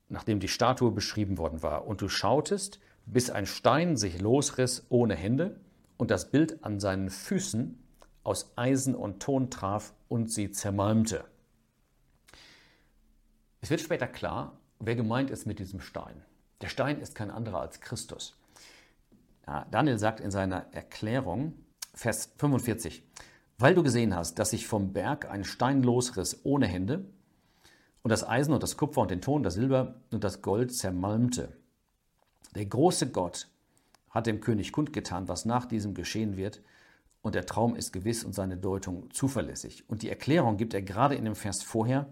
nachdem 0.08 0.40
die 0.40 0.48
Statue 0.48 0.90
beschrieben 0.90 1.38
worden 1.38 1.62
war. 1.62 1.86
Und 1.86 2.00
du 2.00 2.08
schautest, 2.08 2.80
bis 3.06 3.30
ein 3.30 3.46
Stein 3.46 3.96
sich 3.96 4.20
losriss 4.20 4.86
ohne 4.88 5.14
Hände 5.14 5.60
und 5.96 6.10
das 6.10 6.30
Bild 6.30 6.64
an 6.64 6.80
seinen 6.80 7.10
Füßen 7.10 7.78
aus 8.22 8.52
Eisen 8.56 8.94
und 8.94 9.22
Ton 9.22 9.50
traf 9.50 9.94
und 10.08 10.30
sie 10.32 10.50
zermalmte. 10.50 11.24
Es 13.60 13.70
wird 13.70 13.80
später 13.80 14.06
klar, 14.06 14.58
wer 14.78 14.96
gemeint 14.96 15.30
ist 15.30 15.46
mit 15.46 15.58
diesem 15.58 15.80
Stein. 15.80 16.22
Der 16.60 16.68
Stein 16.68 17.00
ist 17.00 17.14
kein 17.14 17.30
anderer 17.30 17.60
als 17.60 17.80
Christus. 17.80 18.36
Daniel 19.70 19.98
sagt 19.98 20.20
in 20.20 20.30
seiner 20.30 20.72
Erklärung, 20.72 21.54
Vers 21.94 22.32
45, 22.38 23.02
weil 23.58 23.74
du 23.74 23.82
gesehen 23.82 24.14
hast, 24.14 24.38
dass 24.38 24.50
sich 24.50 24.66
vom 24.66 24.92
Berg 24.92 25.30
ein 25.30 25.44
Stein 25.44 25.82
losriss 25.82 26.40
ohne 26.44 26.66
Hände 26.66 27.04
und 28.02 28.10
das 28.10 28.26
Eisen 28.26 28.52
und 28.52 28.62
das 28.62 28.76
Kupfer 28.76 29.00
und 29.00 29.10
den 29.10 29.20
Ton, 29.20 29.42
das 29.42 29.54
Silber 29.54 29.94
und 30.10 30.24
das 30.24 30.42
Gold 30.42 30.74
zermalmte. 30.74 31.56
Der 32.54 32.66
große 32.66 33.10
Gott 33.10 33.48
hat 34.10 34.26
dem 34.26 34.40
König 34.40 34.72
kundgetan, 34.72 35.28
was 35.28 35.44
nach 35.44 35.66
diesem 35.66 35.94
geschehen 35.94 36.36
wird, 36.36 36.62
und 37.22 37.34
der 37.34 37.46
Traum 37.46 37.74
ist 37.74 37.92
gewiss 37.92 38.22
und 38.22 38.34
seine 38.34 38.58
Deutung 38.58 39.10
zuverlässig. 39.10 39.88
Und 39.88 40.02
die 40.02 40.10
Erklärung 40.10 40.58
gibt 40.58 40.74
er 40.74 40.82
gerade 40.82 41.14
in 41.14 41.24
dem 41.24 41.34
Vers 41.34 41.62
vorher. 41.62 42.06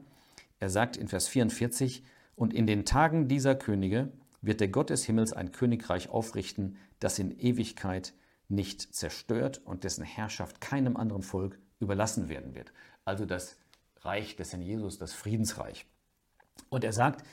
Er 0.59 0.71
sagt 0.71 0.97
in 0.97 1.07
Vers 1.07 1.29
44, 1.29 2.03
und 2.35 2.55
in 2.55 2.67
den 2.67 2.87
Tagen 2.87 3.29
dieser 3.29 3.55
Könige 3.55 4.11
wird 4.41 4.61
der 4.61 4.69
Gott 4.69 4.89
des 4.89 5.05
Himmels 5.05 5.35
ein 5.35 5.53
Königreich 5.53 6.09
aufrichten, 6.09 6.77
das 6.99 7.19
in 7.19 7.39
Ewigkeit 7.39 8.15
nicht 8.53 8.95
zerstört 8.95 9.61
und 9.65 9.85
dessen 9.85 10.05
Herrschaft 10.05 10.61
keinem 10.61 10.97
anderen 10.97 11.23
Volk 11.23 11.59
überlassen 11.81 12.29
werden 12.29 12.55
wird. 12.55 12.73
Also 13.05 13.27
das 13.27 13.57
Reich 14.03 14.37
des 14.37 14.53
Herrn 14.53 14.63
Jesus, 14.63 14.99
das 14.99 15.13
Friedensreich. 15.13 15.87
Und 16.69 16.85
er 16.85 16.93
sagt, 16.93 17.25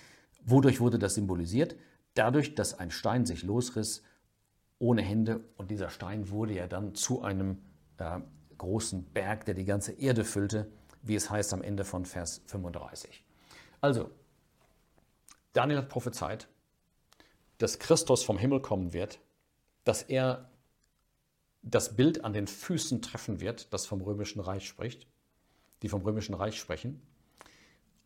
wodurch 0.43 0.79
wurde 0.79 0.97
das 0.97 1.15
symbolisiert? 1.15 1.75
Dadurch, 2.13 2.55
dass 2.55 2.79
ein 2.79 2.89
Stein 2.89 3.25
sich 3.25 3.43
losriss 3.43 4.03
ohne 4.79 5.01
Hände 5.01 5.43
und 5.57 5.69
dieser 5.71 5.89
Stein 5.89 6.29
wurde 6.29 6.53
ja 6.53 6.67
dann 6.67 6.95
zu 6.95 7.21
einem 7.21 7.57
äh, 7.97 8.19
großen 8.57 9.03
Berg, 9.11 9.45
der 9.45 9.53
die 9.53 9.65
ganze 9.65 9.91
Erde 9.91 10.23
füllte, 10.23 10.71
wie 11.01 11.15
es 11.15 11.29
heißt 11.29 11.53
am 11.53 11.61
Ende 11.61 11.83
von 11.83 12.05
Vers 12.05 12.41
35. 12.47 13.23
Also, 13.81 14.09
Daniel 15.53 15.79
hat 15.79 15.89
prophezeit, 15.89 16.47
dass 17.57 17.79
Christus 17.79 18.23
vom 18.23 18.38
Himmel 18.38 18.61
kommen 18.61 18.93
wird, 18.93 19.19
dass 19.83 20.03
er 20.03 20.49
das 21.61 21.95
Bild 21.95 22.23
an 22.23 22.33
den 22.33 22.47
Füßen 22.47 23.01
treffen 23.01 23.39
wird, 23.39 23.73
das 23.73 23.85
vom 23.85 24.01
römischen 24.01 24.39
Reich 24.39 24.67
spricht, 24.67 25.07
die 25.81 25.89
vom 25.89 26.01
römischen 26.01 26.35
Reich 26.35 26.59
sprechen, 26.59 27.01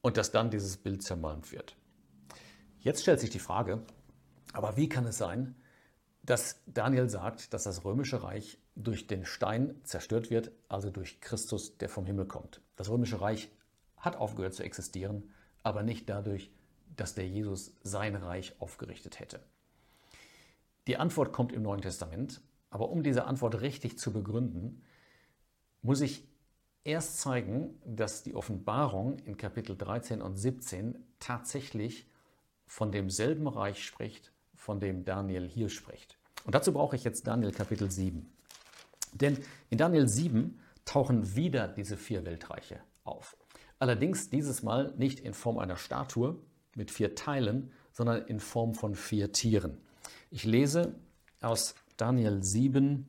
und 0.01 0.17
dass 0.17 0.31
dann 0.31 0.51
dieses 0.51 0.77
Bild 0.77 1.03
zermalmt 1.03 1.51
wird. 1.51 1.75
Jetzt 2.79 3.01
stellt 3.01 3.19
sich 3.19 3.29
die 3.29 3.39
Frage, 3.39 3.85
aber 4.51 4.75
wie 4.75 4.89
kann 4.89 5.05
es 5.05 5.17
sein, 5.17 5.55
dass 6.23 6.61
Daniel 6.65 7.09
sagt, 7.09 7.53
dass 7.53 7.63
das 7.63 7.85
römische 7.85 8.23
Reich 8.23 8.57
durch 8.75 9.07
den 9.07 9.25
Stein 9.25 9.75
zerstört 9.83 10.29
wird, 10.29 10.51
also 10.69 10.89
durch 10.89 11.21
Christus, 11.21 11.77
der 11.77 11.89
vom 11.89 12.05
Himmel 12.05 12.25
kommt. 12.25 12.61
Das 12.75 12.89
römische 12.89 13.21
Reich 13.21 13.49
hat 13.97 14.15
aufgehört 14.15 14.53
zu 14.53 14.63
existieren, 14.63 15.31
aber 15.63 15.83
nicht 15.83 16.09
dadurch, 16.09 16.51
dass 16.95 17.15
der 17.15 17.27
Jesus 17.27 17.75
sein 17.83 18.15
Reich 18.15 18.59
aufgerichtet 18.59 19.19
hätte. 19.19 19.39
Die 20.87 20.97
Antwort 20.97 21.33
kommt 21.33 21.51
im 21.53 21.61
Neuen 21.61 21.81
Testament, 21.81 22.41
aber 22.73 22.89
um 22.89 23.03
diese 23.03 23.25
Antwort 23.25 23.61
richtig 23.61 23.99
zu 23.99 24.11
begründen, 24.11 24.81
muss 25.83 26.01
ich 26.01 26.27
erst 26.83 27.19
zeigen, 27.19 27.79
dass 27.85 28.23
die 28.23 28.33
Offenbarung 28.33 29.19
in 29.19 29.37
Kapitel 29.37 29.77
13 29.77 30.23
und 30.23 30.37
17 30.37 30.95
tatsächlich 31.19 32.07
von 32.65 32.91
demselben 32.91 33.47
Reich 33.47 33.85
spricht, 33.85 34.31
von 34.55 34.79
dem 34.79 35.05
Daniel 35.05 35.47
hier 35.47 35.69
spricht. 35.69 36.17
Und 36.45 36.55
dazu 36.55 36.73
brauche 36.73 36.95
ich 36.95 37.03
jetzt 37.03 37.27
Daniel 37.27 37.51
Kapitel 37.51 37.91
7. 37.91 38.27
Denn 39.13 39.37
in 39.69 39.77
Daniel 39.77 40.07
7 40.07 40.59
tauchen 40.83 41.35
wieder 41.35 41.67
diese 41.67 41.95
vier 41.95 42.25
Weltreiche 42.25 42.79
auf. 43.03 43.37
Allerdings 43.77 44.31
dieses 44.31 44.63
Mal 44.63 44.95
nicht 44.97 45.19
in 45.19 45.35
Form 45.35 45.59
einer 45.59 45.77
Statue 45.77 46.39
mit 46.73 46.89
vier 46.89 47.13
Teilen, 47.13 47.71
sondern 47.91 48.25
in 48.25 48.39
Form 48.39 48.73
von 48.73 48.95
vier 48.95 49.31
Tieren. 49.31 49.77
Ich 50.31 50.43
lese 50.43 50.95
aus 51.39 51.75
Daniel 51.97 52.43
7, 52.43 53.07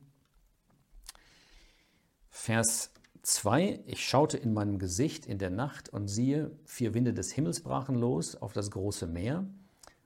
Vers 2.29 2.91
2. 3.23 3.83
Ich 3.87 4.05
schaute 4.05 4.37
in 4.37 4.53
meinem 4.53 4.77
Gesicht 4.77 5.25
in 5.25 5.39
der 5.39 5.49
Nacht 5.49 5.89
und 5.89 6.07
siehe, 6.07 6.51
vier 6.65 6.93
Winde 6.93 7.13
des 7.13 7.31
Himmels 7.31 7.61
brachen 7.61 7.95
los 7.95 8.35
auf 8.35 8.53
das 8.53 8.69
große 8.69 9.07
Meer 9.07 9.47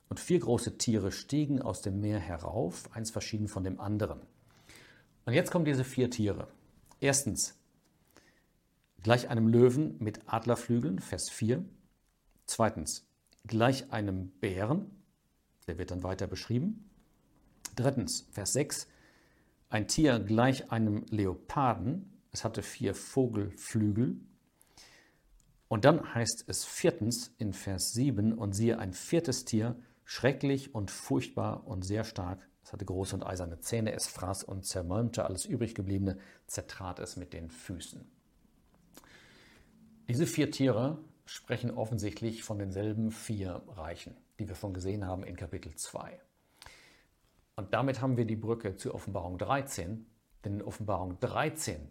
und 0.07 0.19
vier 0.19 0.39
große 0.39 0.77
Tiere 0.77 1.11
stiegen 1.11 1.61
aus 1.61 1.81
dem 1.81 1.99
Meer 1.99 2.19
herauf, 2.19 2.89
eins 2.93 3.11
verschieden 3.11 3.47
von 3.47 3.63
dem 3.63 3.79
anderen. 3.79 4.21
Und 5.25 5.33
jetzt 5.33 5.51
kommen 5.51 5.65
diese 5.65 5.83
vier 5.83 6.09
Tiere. 6.09 6.47
Erstens, 7.01 7.55
gleich 9.03 9.29
einem 9.29 9.47
Löwen 9.47 9.97
mit 9.99 10.21
Adlerflügeln, 10.25 10.99
Vers 10.99 11.29
4. 11.29 11.65
Zweitens, 12.45 13.05
gleich 13.45 13.91
einem 13.91 14.29
Bären, 14.39 14.89
der 15.67 15.77
wird 15.77 15.91
dann 15.91 16.03
weiter 16.03 16.27
beschrieben. 16.27 16.88
Drittens, 17.79 18.27
Vers 18.31 18.51
6, 18.51 18.87
ein 19.69 19.87
Tier 19.87 20.19
gleich 20.19 20.69
einem 20.69 21.05
Leoparden, 21.11 22.11
es 22.33 22.43
hatte 22.43 22.61
vier 22.61 22.93
Vogelflügel. 22.93 24.19
Und 25.69 25.85
dann 25.85 26.13
heißt 26.13 26.43
es 26.47 26.65
viertens 26.65 27.33
in 27.37 27.53
Vers 27.53 27.93
7, 27.93 28.33
und 28.33 28.51
siehe 28.51 28.79
ein 28.79 28.91
viertes 28.91 29.45
Tier, 29.45 29.77
schrecklich 30.03 30.75
und 30.75 30.91
furchtbar 30.91 31.65
und 31.67 31.83
sehr 31.83 32.03
stark. 32.03 32.45
Es 32.65 32.73
hatte 32.73 32.83
große 32.83 33.15
und 33.15 33.23
eiserne 33.23 33.61
Zähne, 33.61 33.93
es 33.93 34.07
fraß 34.07 34.43
und 34.43 34.65
zermalmte 34.65 35.23
alles 35.23 35.45
übriggebliebene, 35.45 36.17
zertrat 36.47 36.99
es 36.99 37.15
mit 37.15 37.31
den 37.31 37.49
Füßen. 37.49 38.05
Diese 40.09 40.27
vier 40.27 40.51
Tiere 40.51 40.97
sprechen 41.23 41.71
offensichtlich 41.71 42.43
von 42.43 42.59
denselben 42.59 43.11
vier 43.11 43.63
Reichen, 43.69 44.17
die 44.37 44.49
wir 44.49 44.55
schon 44.55 44.73
gesehen 44.73 45.05
haben 45.05 45.23
in 45.23 45.37
Kapitel 45.37 45.73
2. 45.73 46.19
Und 47.59 47.73
damit 47.73 47.99
haben 47.99 48.15
wir 48.15 48.23
die 48.23 48.37
Brücke 48.37 48.77
zur 48.77 48.95
Offenbarung 48.95 49.37
13, 49.37 50.05
denn 50.45 50.53
in 50.53 50.61
Offenbarung 50.61 51.19
13 51.19 51.89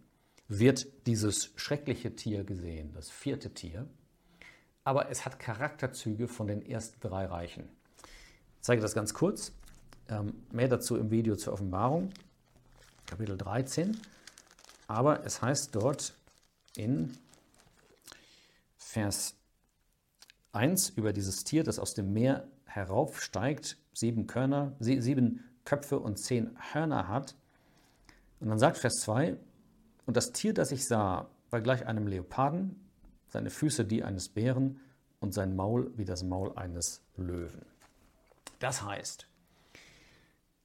wird 0.48 0.86
dieses 1.06 1.52
schreckliche 1.56 2.16
Tier 2.16 2.42
gesehen, 2.44 2.94
das 2.94 3.10
vierte 3.10 3.52
Tier, 3.52 3.86
aber 4.82 5.10
es 5.10 5.26
hat 5.26 5.38
Charakterzüge 5.38 6.26
von 6.26 6.46
den 6.46 6.62
ersten 6.62 6.98
drei 7.00 7.26
Reichen. 7.26 7.68
Ich 8.56 8.62
zeige 8.62 8.80
das 8.80 8.94
ganz 8.94 9.12
kurz. 9.12 9.52
Ähm, 10.08 10.32
mehr 10.50 10.68
dazu 10.68 10.96
im 10.96 11.10
Video 11.10 11.36
zur 11.36 11.52
Offenbarung, 11.52 12.14
Kapitel 13.04 13.36
13. 13.36 13.94
Aber 14.86 15.26
es 15.26 15.42
heißt 15.42 15.76
dort 15.76 16.14
in 16.76 17.12
Vers 18.78 19.34
1 20.52 20.88
über 20.96 21.12
dieses 21.12 21.44
Tier, 21.44 21.62
das 21.62 21.78
aus 21.78 21.92
dem 21.92 22.14
Meer 22.14 22.48
heraufsteigt, 22.64 23.76
sieben 23.92 24.26
Körner, 24.26 24.74
sieben 24.80 25.44
Köpfe 25.68 25.98
und 25.98 26.16
zehn 26.16 26.56
Hörner 26.72 27.08
hat. 27.08 27.34
Und 28.40 28.48
dann 28.48 28.58
sagt 28.58 28.78
Vers 28.78 29.00
2, 29.00 29.36
und 30.06 30.16
das 30.16 30.32
Tier, 30.32 30.54
das 30.54 30.72
ich 30.72 30.86
sah, 30.86 31.28
war 31.50 31.60
gleich 31.60 31.86
einem 31.86 32.06
Leoparden, 32.06 32.88
seine 33.26 33.50
Füße 33.50 33.84
die 33.84 34.02
eines 34.02 34.30
Bären 34.30 34.80
und 35.20 35.34
sein 35.34 35.54
Maul 35.54 35.92
wie 35.94 36.06
das 36.06 36.22
Maul 36.22 36.56
eines 36.56 37.02
Löwen. 37.18 37.66
Das 38.60 38.82
heißt, 38.82 39.28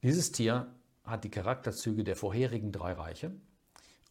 dieses 0.04 0.32
Tier 0.32 0.68
hat 1.04 1.26
die 1.26 1.30
Charakterzüge 1.30 2.06
der 2.06 2.16
vorherigen 2.16 2.72
drei 2.72 2.94
Reiche 2.94 3.32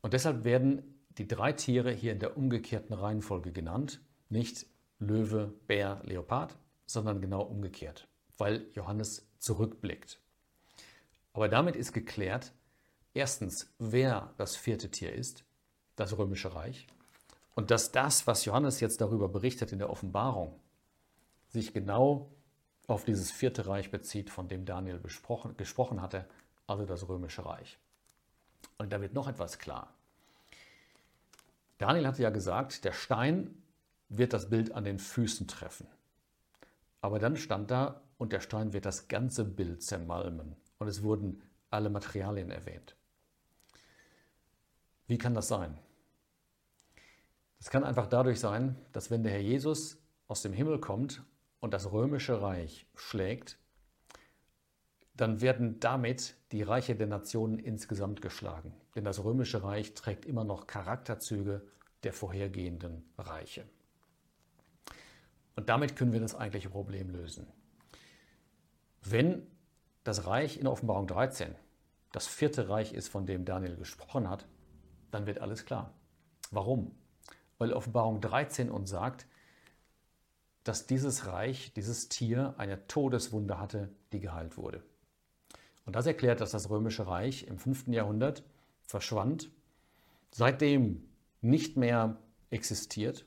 und 0.03 0.13
deshalb 0.13 0.45
werden 0.45 0.83
die 1.17 1.27
drei 1.27 1.53
Tiere 1.53 1.91
hier 1.91 2.13
in 2.13 2.19
der 2.19 2.37
umgekehrten 2.37 2.95
Reihenfolge 2.95 3.51
genannt, 3.51 4.03
nicht 4.29 4.67
Löwe, 4.99 5.55
Bär, 5.67 6.03
Leopard, 6.05 6.55
sondern 6.85 7.23
genau 7.23 7.41
umgekehrt, 7.41 8.09
weil 8.37 8.67
Johannes 8.75 9.27
zurückblickt. 9.39 10.22
Aber 11.33 11.49
damit 11.49 11.77
ist 11.77 11.93
geklärt, 11.93 12.53
erstens, 13.15 13.73
wer 13.79 14.33
das 14.37 14.57
vierte 14.57 14.91
Tier 14.91 15.13
ist, 15.13 15.45
das 15.97 16.17
römische 16.17 16.55
Reich, 16.55 16.87
und 17.55 17.71
dass 17.71 17.93
das, 17.93 18.27
was 18.27 18.45
Johannes 18.45 18.81
jetzt 18.81 19.01
darüber 19.01 19.29
berichtet 19.29 19.73
in 19.73 19.79
der 19.79 19.91
Offenbarung, 19.91 20.59
sich 21.49 21.73
genau 21.73 22.31
auf 22.87 23.05
dieses 23.05 23.31
vierte 23.31 23.67
Reich 23.67 23.91
bezieht, 23.91 24.31
von 24.31 24.49
dem 24.49 24.65
Daniel 24.65 25.01
gesprochen 25.01 26.01
hatte, 26.01 26.27
also 26.67 26.87
das 26.87 27.09
römische 27.09 27.45
Reich. 27.45 27.79
Und 28.79 28.93
da 28.93 29.01
wird 29.01 29.15
noch 29.15 29.29
etwas 29.29 29.59
klar. 29.59 29.93
Daniel 31.79 32.07
hatte 32.07 32.23
ja 32.23 32.31
gesagt, 32.31 32.85
der 32.85 32.93
Stein 32.93 33.63
wird 34.09 34.33
das 34.33 34.49
Bild 34.49 34.73
an 34.73 34.85
den 34.85 34.99
Füßen 34.99 35.47
treffen. 35.47 35.87
Aber 37.01 37.19
dann 37.19 37.37
stand 37.37 37.71
da, 37.71 38.01
und 38.19 38.33
der 38.33 38.41
Stein 38.41 38.73
wird 38.73 38.87
das 38.87 39.09
ganze 39.09 39.45
Bild 39.45 39.83
zermalmen. 39.83 40.55
Und 40.83 40.89
es 40.89 41.05
wurden 41.05 41.41
alle 41.71 41.91
Materialien 41.91 42.51
erwähnt. 42.51 42.97
Wie 45.07 45.17
kann 45.17 45.33
das 45.33 45.47
sein? 45.47 45.79
Das 47.59 47.71
kann 47.71 47.85
einfach 47.85 48.09
dadurch 48.09 48.41
sein, 48.41 48.75
dass 48.91 49.09
wenn 49.09 49.23
der 49.23 49.31
Herr 49.31 49.41
Jesus 49.41 50.03
aus 50.27 50.43
dem 50.43 50.53
Himmel 50.53 50.81
kommt 50.81 51.23
und 51.61 51.73
das 51.73 51.93
römische 51.93 52.43
Reich 52.43 52.89
schlägt, 52.97 53.59
dann 55.15 55.41
werden 55.41 55.79
damit 55.79 56.35
die 56.51 56.65
Reiche 56.65 56.97
der 56.97 57.07
Nationen 57.07 57.61
insgesamt 57.61 58.21
geschlagen. 58.21 58.75
Denn 58.97 59.05
das 59.05 59.23
römische 59.23 59.63
Reich 59.63 59.95
trägt 59.95 60.25
immer 60.25 60.43
noch 60.43 60.67
Charakterzüge 60.67 61.65
der 62.03 62.13
vorhergehenden 62.13 63.09
Reiche. 63.19 63.65
Und 65.55 65.69
damit 65.69 65.95
können 65.95 66.13
wir 66.13 66.19
das 66.19 66.35
eigentliche 66.35 66.71
Problem 66.71 67.11
lösen. 67.11 67.47
Wenn 69.05 69.47
das 70.05 70.27
Reich 70.27 70.59
in 70.59 70.67
Offenbarung 70.67 71.07
13 71.07 71.55
das 72.13 72.27
vierte 72.27 72.69
Reich 72.69 72.93
ist, 72.93 73.09
von 73.09 73.27
dem 73.27 73.45
Daniel 73.45 73.77
gesprochen 73.77 74.29
hat, 74.29 74.47
dann 75.11 75.27
wird 75.27 75.41
alles 75.41 75.65
klar. 75.65 75.95
Warum? 76.51 76.95
Weil 77.59 77.73
Offenbarung 77.73 78.21
13 78.21 78.71
uns 78.71 78.91
sagt, 78.91 79.27
dass 80.63 80.87
dieses 80.87 81.27
Reich, 81.27 81.73
dieses 81.73 82.09
Tier 82.09 82.55
eine 82.59 82.87
Todeswunde 82.87 83.59
hatte, 83.59 83.89
die 84.13 84.21
geheilt 84.21 84.57
wurde. 84.57 84.83
Und 85.87 85.97
das 85.97 86.07
erklärt, 86.07 86.41
dass 86.41 86.53
das 86.53 86.71
römische 86.71 87.07
Reich 87.07 87.47
im 87.49 87.59
5. 87.59 87.89
Jahrhundert 87.89 88.45
verschwand, 88.85 89.51
seitdem 90.31 91.09
nicht 91.41 91.77
mehr 91.77 92.19
existiert, 92.51 93.25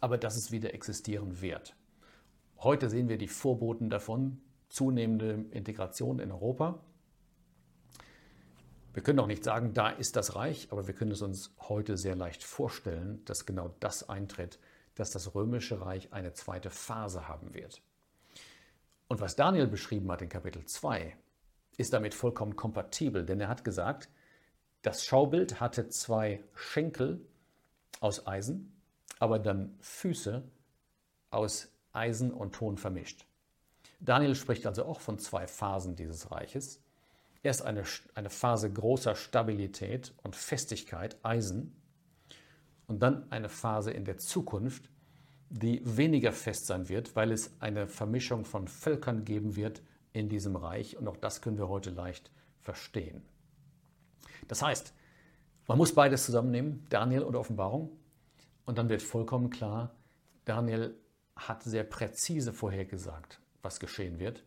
aber 0.00 0.18
dass 0.18 0.36
es 0.36 0.50
wieder 0.50 0.74
existieren 0.74 1.40
wird. 1.40 1.76
Heute 2.58 2.88
sehen 2.88 3.08
wir 3.08 3.18
die 3.18 3.28
Vorboten 3.28 3.90
davon, 3.90 4.40
zunehmende 4.74 5.46
Integration 5.52 6.18
in 6.18 6.32
Europa. 6.32 6.80
Wir 8.92 9.02
können 9.02 9.20
auch 9.20 9.28
nicht 9.28 9.44
sagen, 9.44 9.72
da 9.72 9.88
ist 9.88 10.16
das 10.16 10.34
Reich, 10.34 10.68
aber 10.70 10.86
wir 10.88 10.94
können 10.94 11.12
es 11.12 11.22
uns 11.22 11.54
heute 11.60 11.96
sehr 11.96 12.16
leicht 12.16 12.42
vorstellen, 12.42 13.24
dass 13.24 13.46
genau 13.46 13.74
das 13.80 14.08
eintritt, 14.08 14.58
dass 14.96 15.10
das 15.10 15.34
römische 15.34 15.80
Reich 15.80 16.12
eine 16.12 16.32
zweite 16.32 16.70
Phase 16.70 17.28
haben 17.28 17.54
wird. 17.54 17.82
Und 19.06 19.20
was 19.20 19.36
Daniel 19.36 19.68
beschrieben 19.68 20.10
hat 20.10 20.22
in 20.22 20.28
Kapitel 20.28 20.64
2, 20.64 21.16
ist 21.76 21.92
damit 21.92 22.14
vollkommen 22.14 22.56
kompatibel, 22.56 23.24
denn 23.24 23.40
er 23.40 23.48
hat 23.48 23.64
gesagt, 23.64 24.08
das 24.82 25.04
Schaubild 25.04 25.60
hatte 25.60 25.88
zwei 25.88 26.42
Schenkel 26.54 27.24
aus 28.00 28.26
Eisen, 28.26 28.72
aber 29.20 29.38
dann 29.38 29.76
Füße 29.80 30.42
aus 31.30 31.68
Eisen 31.92 32.32
und 32.32 32.54
Ton 32.56 32.76
vermischt. 32.76 33.24
Daniel 34.00 34.34
spricht 34.34 34.66
also 34.66 34.84
auch 34.84 35.00
von 35.00 35.18
zwei 35.18 35.46
Phasen 35.46 35.96
dieses 35.96 36.30
Reiches. 36.30 36.82
Erst 37.42 37.62
eine, 37.62 37.84
eine 38.14 38.30
Phase 38.30 38.72
großer 38.72 39.14
Stabilität 39.14 40.14
und 40.22 40.34
Festigkeit, 40.36 41.16
Eisen, 41.22 41.76
und 42.86 43.02
dann 43.02 43.30
eine 43.30 43.48
Phase 43.48 43.90
in 43.90 44.04
der 44.04 44.18
Zukunft, 44.18 44.90
die 45.50 45.80
weniger 45.84 46.32
fest 46.32 46.66
sein 46.66 46.88
wird, 46.88 47.16
weil 47.16 47.32
es 47.32 47.52
eine 47.60 47.86
Vermischung 47.86 48.44
von 48.44 48.68
Völkern 48.68 49.24
geben 49.24 49.56
wird 49.56 49.82
in 50.12 50.28
diesem 50.28 50.56
Reich. 50.56 50.96
Und 50.96 51.08
auch 51.08 51.16
das 51.16 51.40
können 51.40 51.58
wir 51.58 51.68
heute 51.68 51.90
leicht 51.90 52.30
verstehen. 52.60 53.22
Das 54.48 54.62
heißt, 54.62 54.94
man 55.66 55.78
muss 55.78 55.94
beides 55.94 56.26
zusammennehmen, 56.26 56.86
Daniel 56.90 57.22
und 57.22 57.36
Offenbarung. 57.36 57.90
Und 58.66 58.78
dann 58.78 58.88
wird 58.88 59.02
vollkommen 59.02 59.50
klar, 59.50 59.94
Daniel 60.44 60.94
hat 61.36 61.62
sehr 61.62 61.84
präzise 61.84 62.52
vorhergesagt, 62.52 63.40
was 63.64 63.80
geschehen 63.80 64.18
wird. 64.18 64.44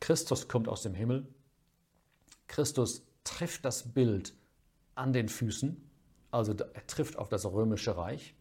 Christus 0.00 0.48
kommt 0.48 0.68
aus 0.68 0.82
dem 0.82 0.94
Himmel. 0.94 1.26
Christus 2.46 3.02
trifft 3.24 3.64
das 3.64 3.92
Bild 3.92 4.34
an 4.94 5.12
den 5.12 5.28
Füßen, 5.28 5.88
also 6.30 6.52
er 6.52 6.86
trifft 6.86 7.16
auf 7.16 7.28
das 7.28 7.44
römische 7.46 7.96
Reich. 7.96 8.34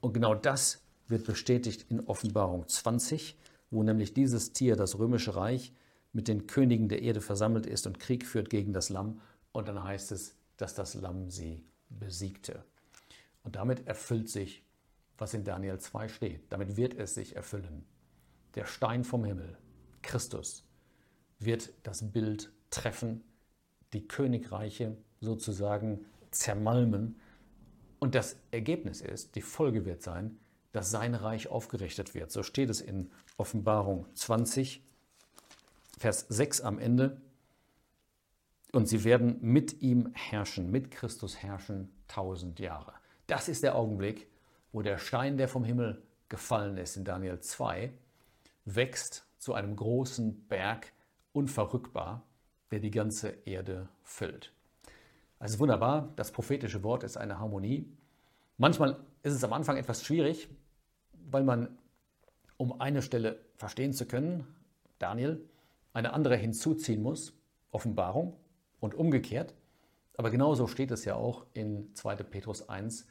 Und 0.00 0.12
genau 0.12 0.34
das 0.34 0.82
wird 1.08 1.24
bestätigt 1.24 1.86
in 1.90 2.00
Offenbarung 2.00 2.66
20, 2.68 3.36
wo 3.70 3.82
nämlich 3.82 4.14
dieses 4.14 4.52
Tier, 4.52 4.76
das 4.76 4.98
römische 4.98 5.36
Reich, 5.36 5.72
mit 6.12 6.28
den 6.28 6.46
Königen 6.46 6.88
der 6.88 7.02
Erde 7.02 7.20
versammelt 7.20 7.66
ist 7.66 7.86
und 7.86 8.00
Krieg 8.00 8.26
führt 8.26 8.50
gegen 8.50 8.72
das 8.72 8.88
Lamm. 8.88 9.20
Und 9.52 9.68
dann 9.68 9.82
heißt 9.82 10.12
es, 10.12 10.34
dass 10.56 10.74
das 10.74 10.94
Lamm 10.94 11.30
sie 11.30 11.64
besiegte. 11.88 12.64
Und 13.42 13.56
damit 13.56 13.86
erfüllt 13.86 14.28
sich, 14.28 14.64
was 15.18 15.34
in 15.34 15.44
Daniel 15.44 15.78
2 15.78 16.08
steht. 16.08 16.52
Damit 16.52 16.76
wird 16.76 16.94
es 16.94 17.14
sich 17.14 17.36
erfüllen. 17.36 17.84
Der 18.56 18.64
Stein 18.64 19.04
vom 19.04 19.24
Himmel, 19.24 19.56
Christus, 20.02 20.64
wird 21.38 21.72
das 21.82 22.10
Bild 22.10 22.50
treffen, 22.70 23.22
die 23.92 24.08
Königreiche 24.08 24.96
sozusagen 25.20 26.04
zermalmen. 26.30 27.20
Und 27.98 28.14
das 28.14 28.36
Ergebnis 28.50 29.00
ist, 29.00 29.36
die 29.36 29.42
Folge 29.42 29.84
wird 29.84 30.02
sein, 30.02 30.38
dass 30.72 30.90
sein 30.90 31.14
Reich 31.14 31.48
aufgerichtet 31.48 32.14
wird. 32.14 32.30
So 32.30 32.42
steht 32.42 32.70
es 32.70 32.80
in 32.80 33.10
Offenbarung 33.36 34.06
20, 34.14 34.82
Vers 35.98 36.26
6 36.28 36.60
am 36.62 36.78
Ende. 36.78 37.20
Und 38.72 38.86
sie 38.86 39.04
werden 39.04 39.38
mit 39.40 39.80
ihm 39.82 40.10
herrschen, 40.12 40.70
mit 40.70 40.90
Christus 40.90 41.42
herrschen 41.42 41.90
tausend 42.08 42.58
Jahre. 42.58 42.92
Das 43.26 43.48
ist 43.48 43.62
der 43.62 43.74
Augenblick, 43.74 44.28
wo 44.72 44.82
der 44.82 44.98
Stein, 44.98 45.38
der 45.38 45.48
vom 45.48 45.64
Himmel 45.64 46.02
gefallen 46.28 46.76
ist 46.76 46.96
in 46.96 47.04
Daniel 47.04 47.40
2, 47.40 47.92
wächst 48.66 49.26
zu 49.38 49.54
einem 49.54 49.74
großen 49.76 50.46
Berg, 50.48 50.92
unverrückbar, 51.32 52.26
der 52.70 52.80
die 52.80 52.90
ganze 52.90 53.30
Erde 53.46 53.88
füllt. 54.02 54.52
Also 55.38 55.58
wunderbar, 55.58 56.12
das 56.16 56.32
prophetische 56.32 56.82
Wort 56.82 57.04
ist 57.04 57.16
eine 57.16 57.38
Harmonie. 57.38 57.90
Manchmal 58.58 58.98
ist 59.22 59.34
es 59.34 59.44
am 59.44 59.52
Anfang 59.52 59.76
etwas 59.76 60.04
schwierig, 60.04 60.48
weil 61.12 61.44
man, 61.44 61.78
um 62.56 62.80
eine 62.80 63.02
Stelle 63.02 63.40
verstehen 63.56 63.92
zu 63.92 64.06
können, 64.06 64.46
Daniel, 64.98 65.44
eine 65.92 66.12
andere 66.12 66.36
hinzuziehen 66.36 67.02
muss, 67.02 67.34
Offenbarung 67.70 68.36
und 68.80 68.94
umgekehrt. 68.94 69.54
Aber 70.16 70.30
genauso 70.30 70.66
steht 70.66 70.90
es 70.90 71.04
ja 71.04 71.14
auch 71.14 71.46
in 71.52 71.94
2. 71.94 72.16
Petrus 72.16 72.68
1, 72.68 73.06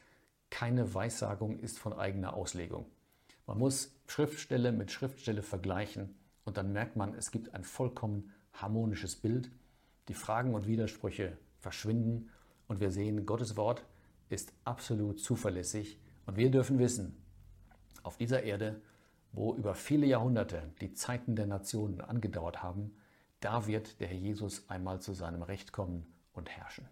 keine 0.50 0.94
Weissagung 0.94 1.60
ist 1.60 1.80
von 1.80 1.94
eigener 1.94 2.34
Auslegung. 2.34 2.88
Man 3.48 3.60
muss 3.60 3.96
Schriftstelle 4.08 4.72
mit 4.72 4.92
Schriftstelle 4.92 5.42
vergleichen 5.42 6.16
und 6.46 6.58
dann 6.58 6.74
merkt 6.74 6.96
man, 6.96 7.14
es 7.14 7.32
gibt 7.32 7.54
ein 7.54 7.64
vollkommen 7.64 8.32
harmonisches 8.54 9.16
Bild. 9.16 9.52
Die 10.08 10.14
Fragen 10.14 10.54
und 10.56 10.68
Widersprüche 10.68 11.38
verschwinden 11.60 12.30
und 12.68 12.80
wir 12.80 12.92
sehen, 12.92 13.26
Gottes 13.26 13.56
Wort 13.56 13.86
ist 14.30 14.54
absolut 14.64 15.20
zuverlässig 15.20 16.00
und 16.26 16.38
wir 16.38 16.50
dürfen 16.50 16.80
wissen, 16.80 17.22
auf 18.04 18.18
dieser 18.18 18.44
Erde, 18.44 18.82
wo 19.32 19.54
über 19.54 19.76
viele 19.76 20.06
Jahrhunderte 20.06 20.72
die 20.82 20.94
Zeiten 20.94 21.36
der 21.36 21.48
Nationen 21.48 22.02
angedauert 22.02 22.64
haben, 22.64 22.96
da 23.40 23.68
wird 23.68 24.00
der 24.00 24.08
Herr 24.08 24.18
Jesus 24.18 24.70
einmal 24.70 25.02
zu 25.02 25.14
seinem 25.14 25.42
Recht 25.42 25.72
kommen 25.72 26.06
und 26.34 26.50
herrschen. 26.50 26.88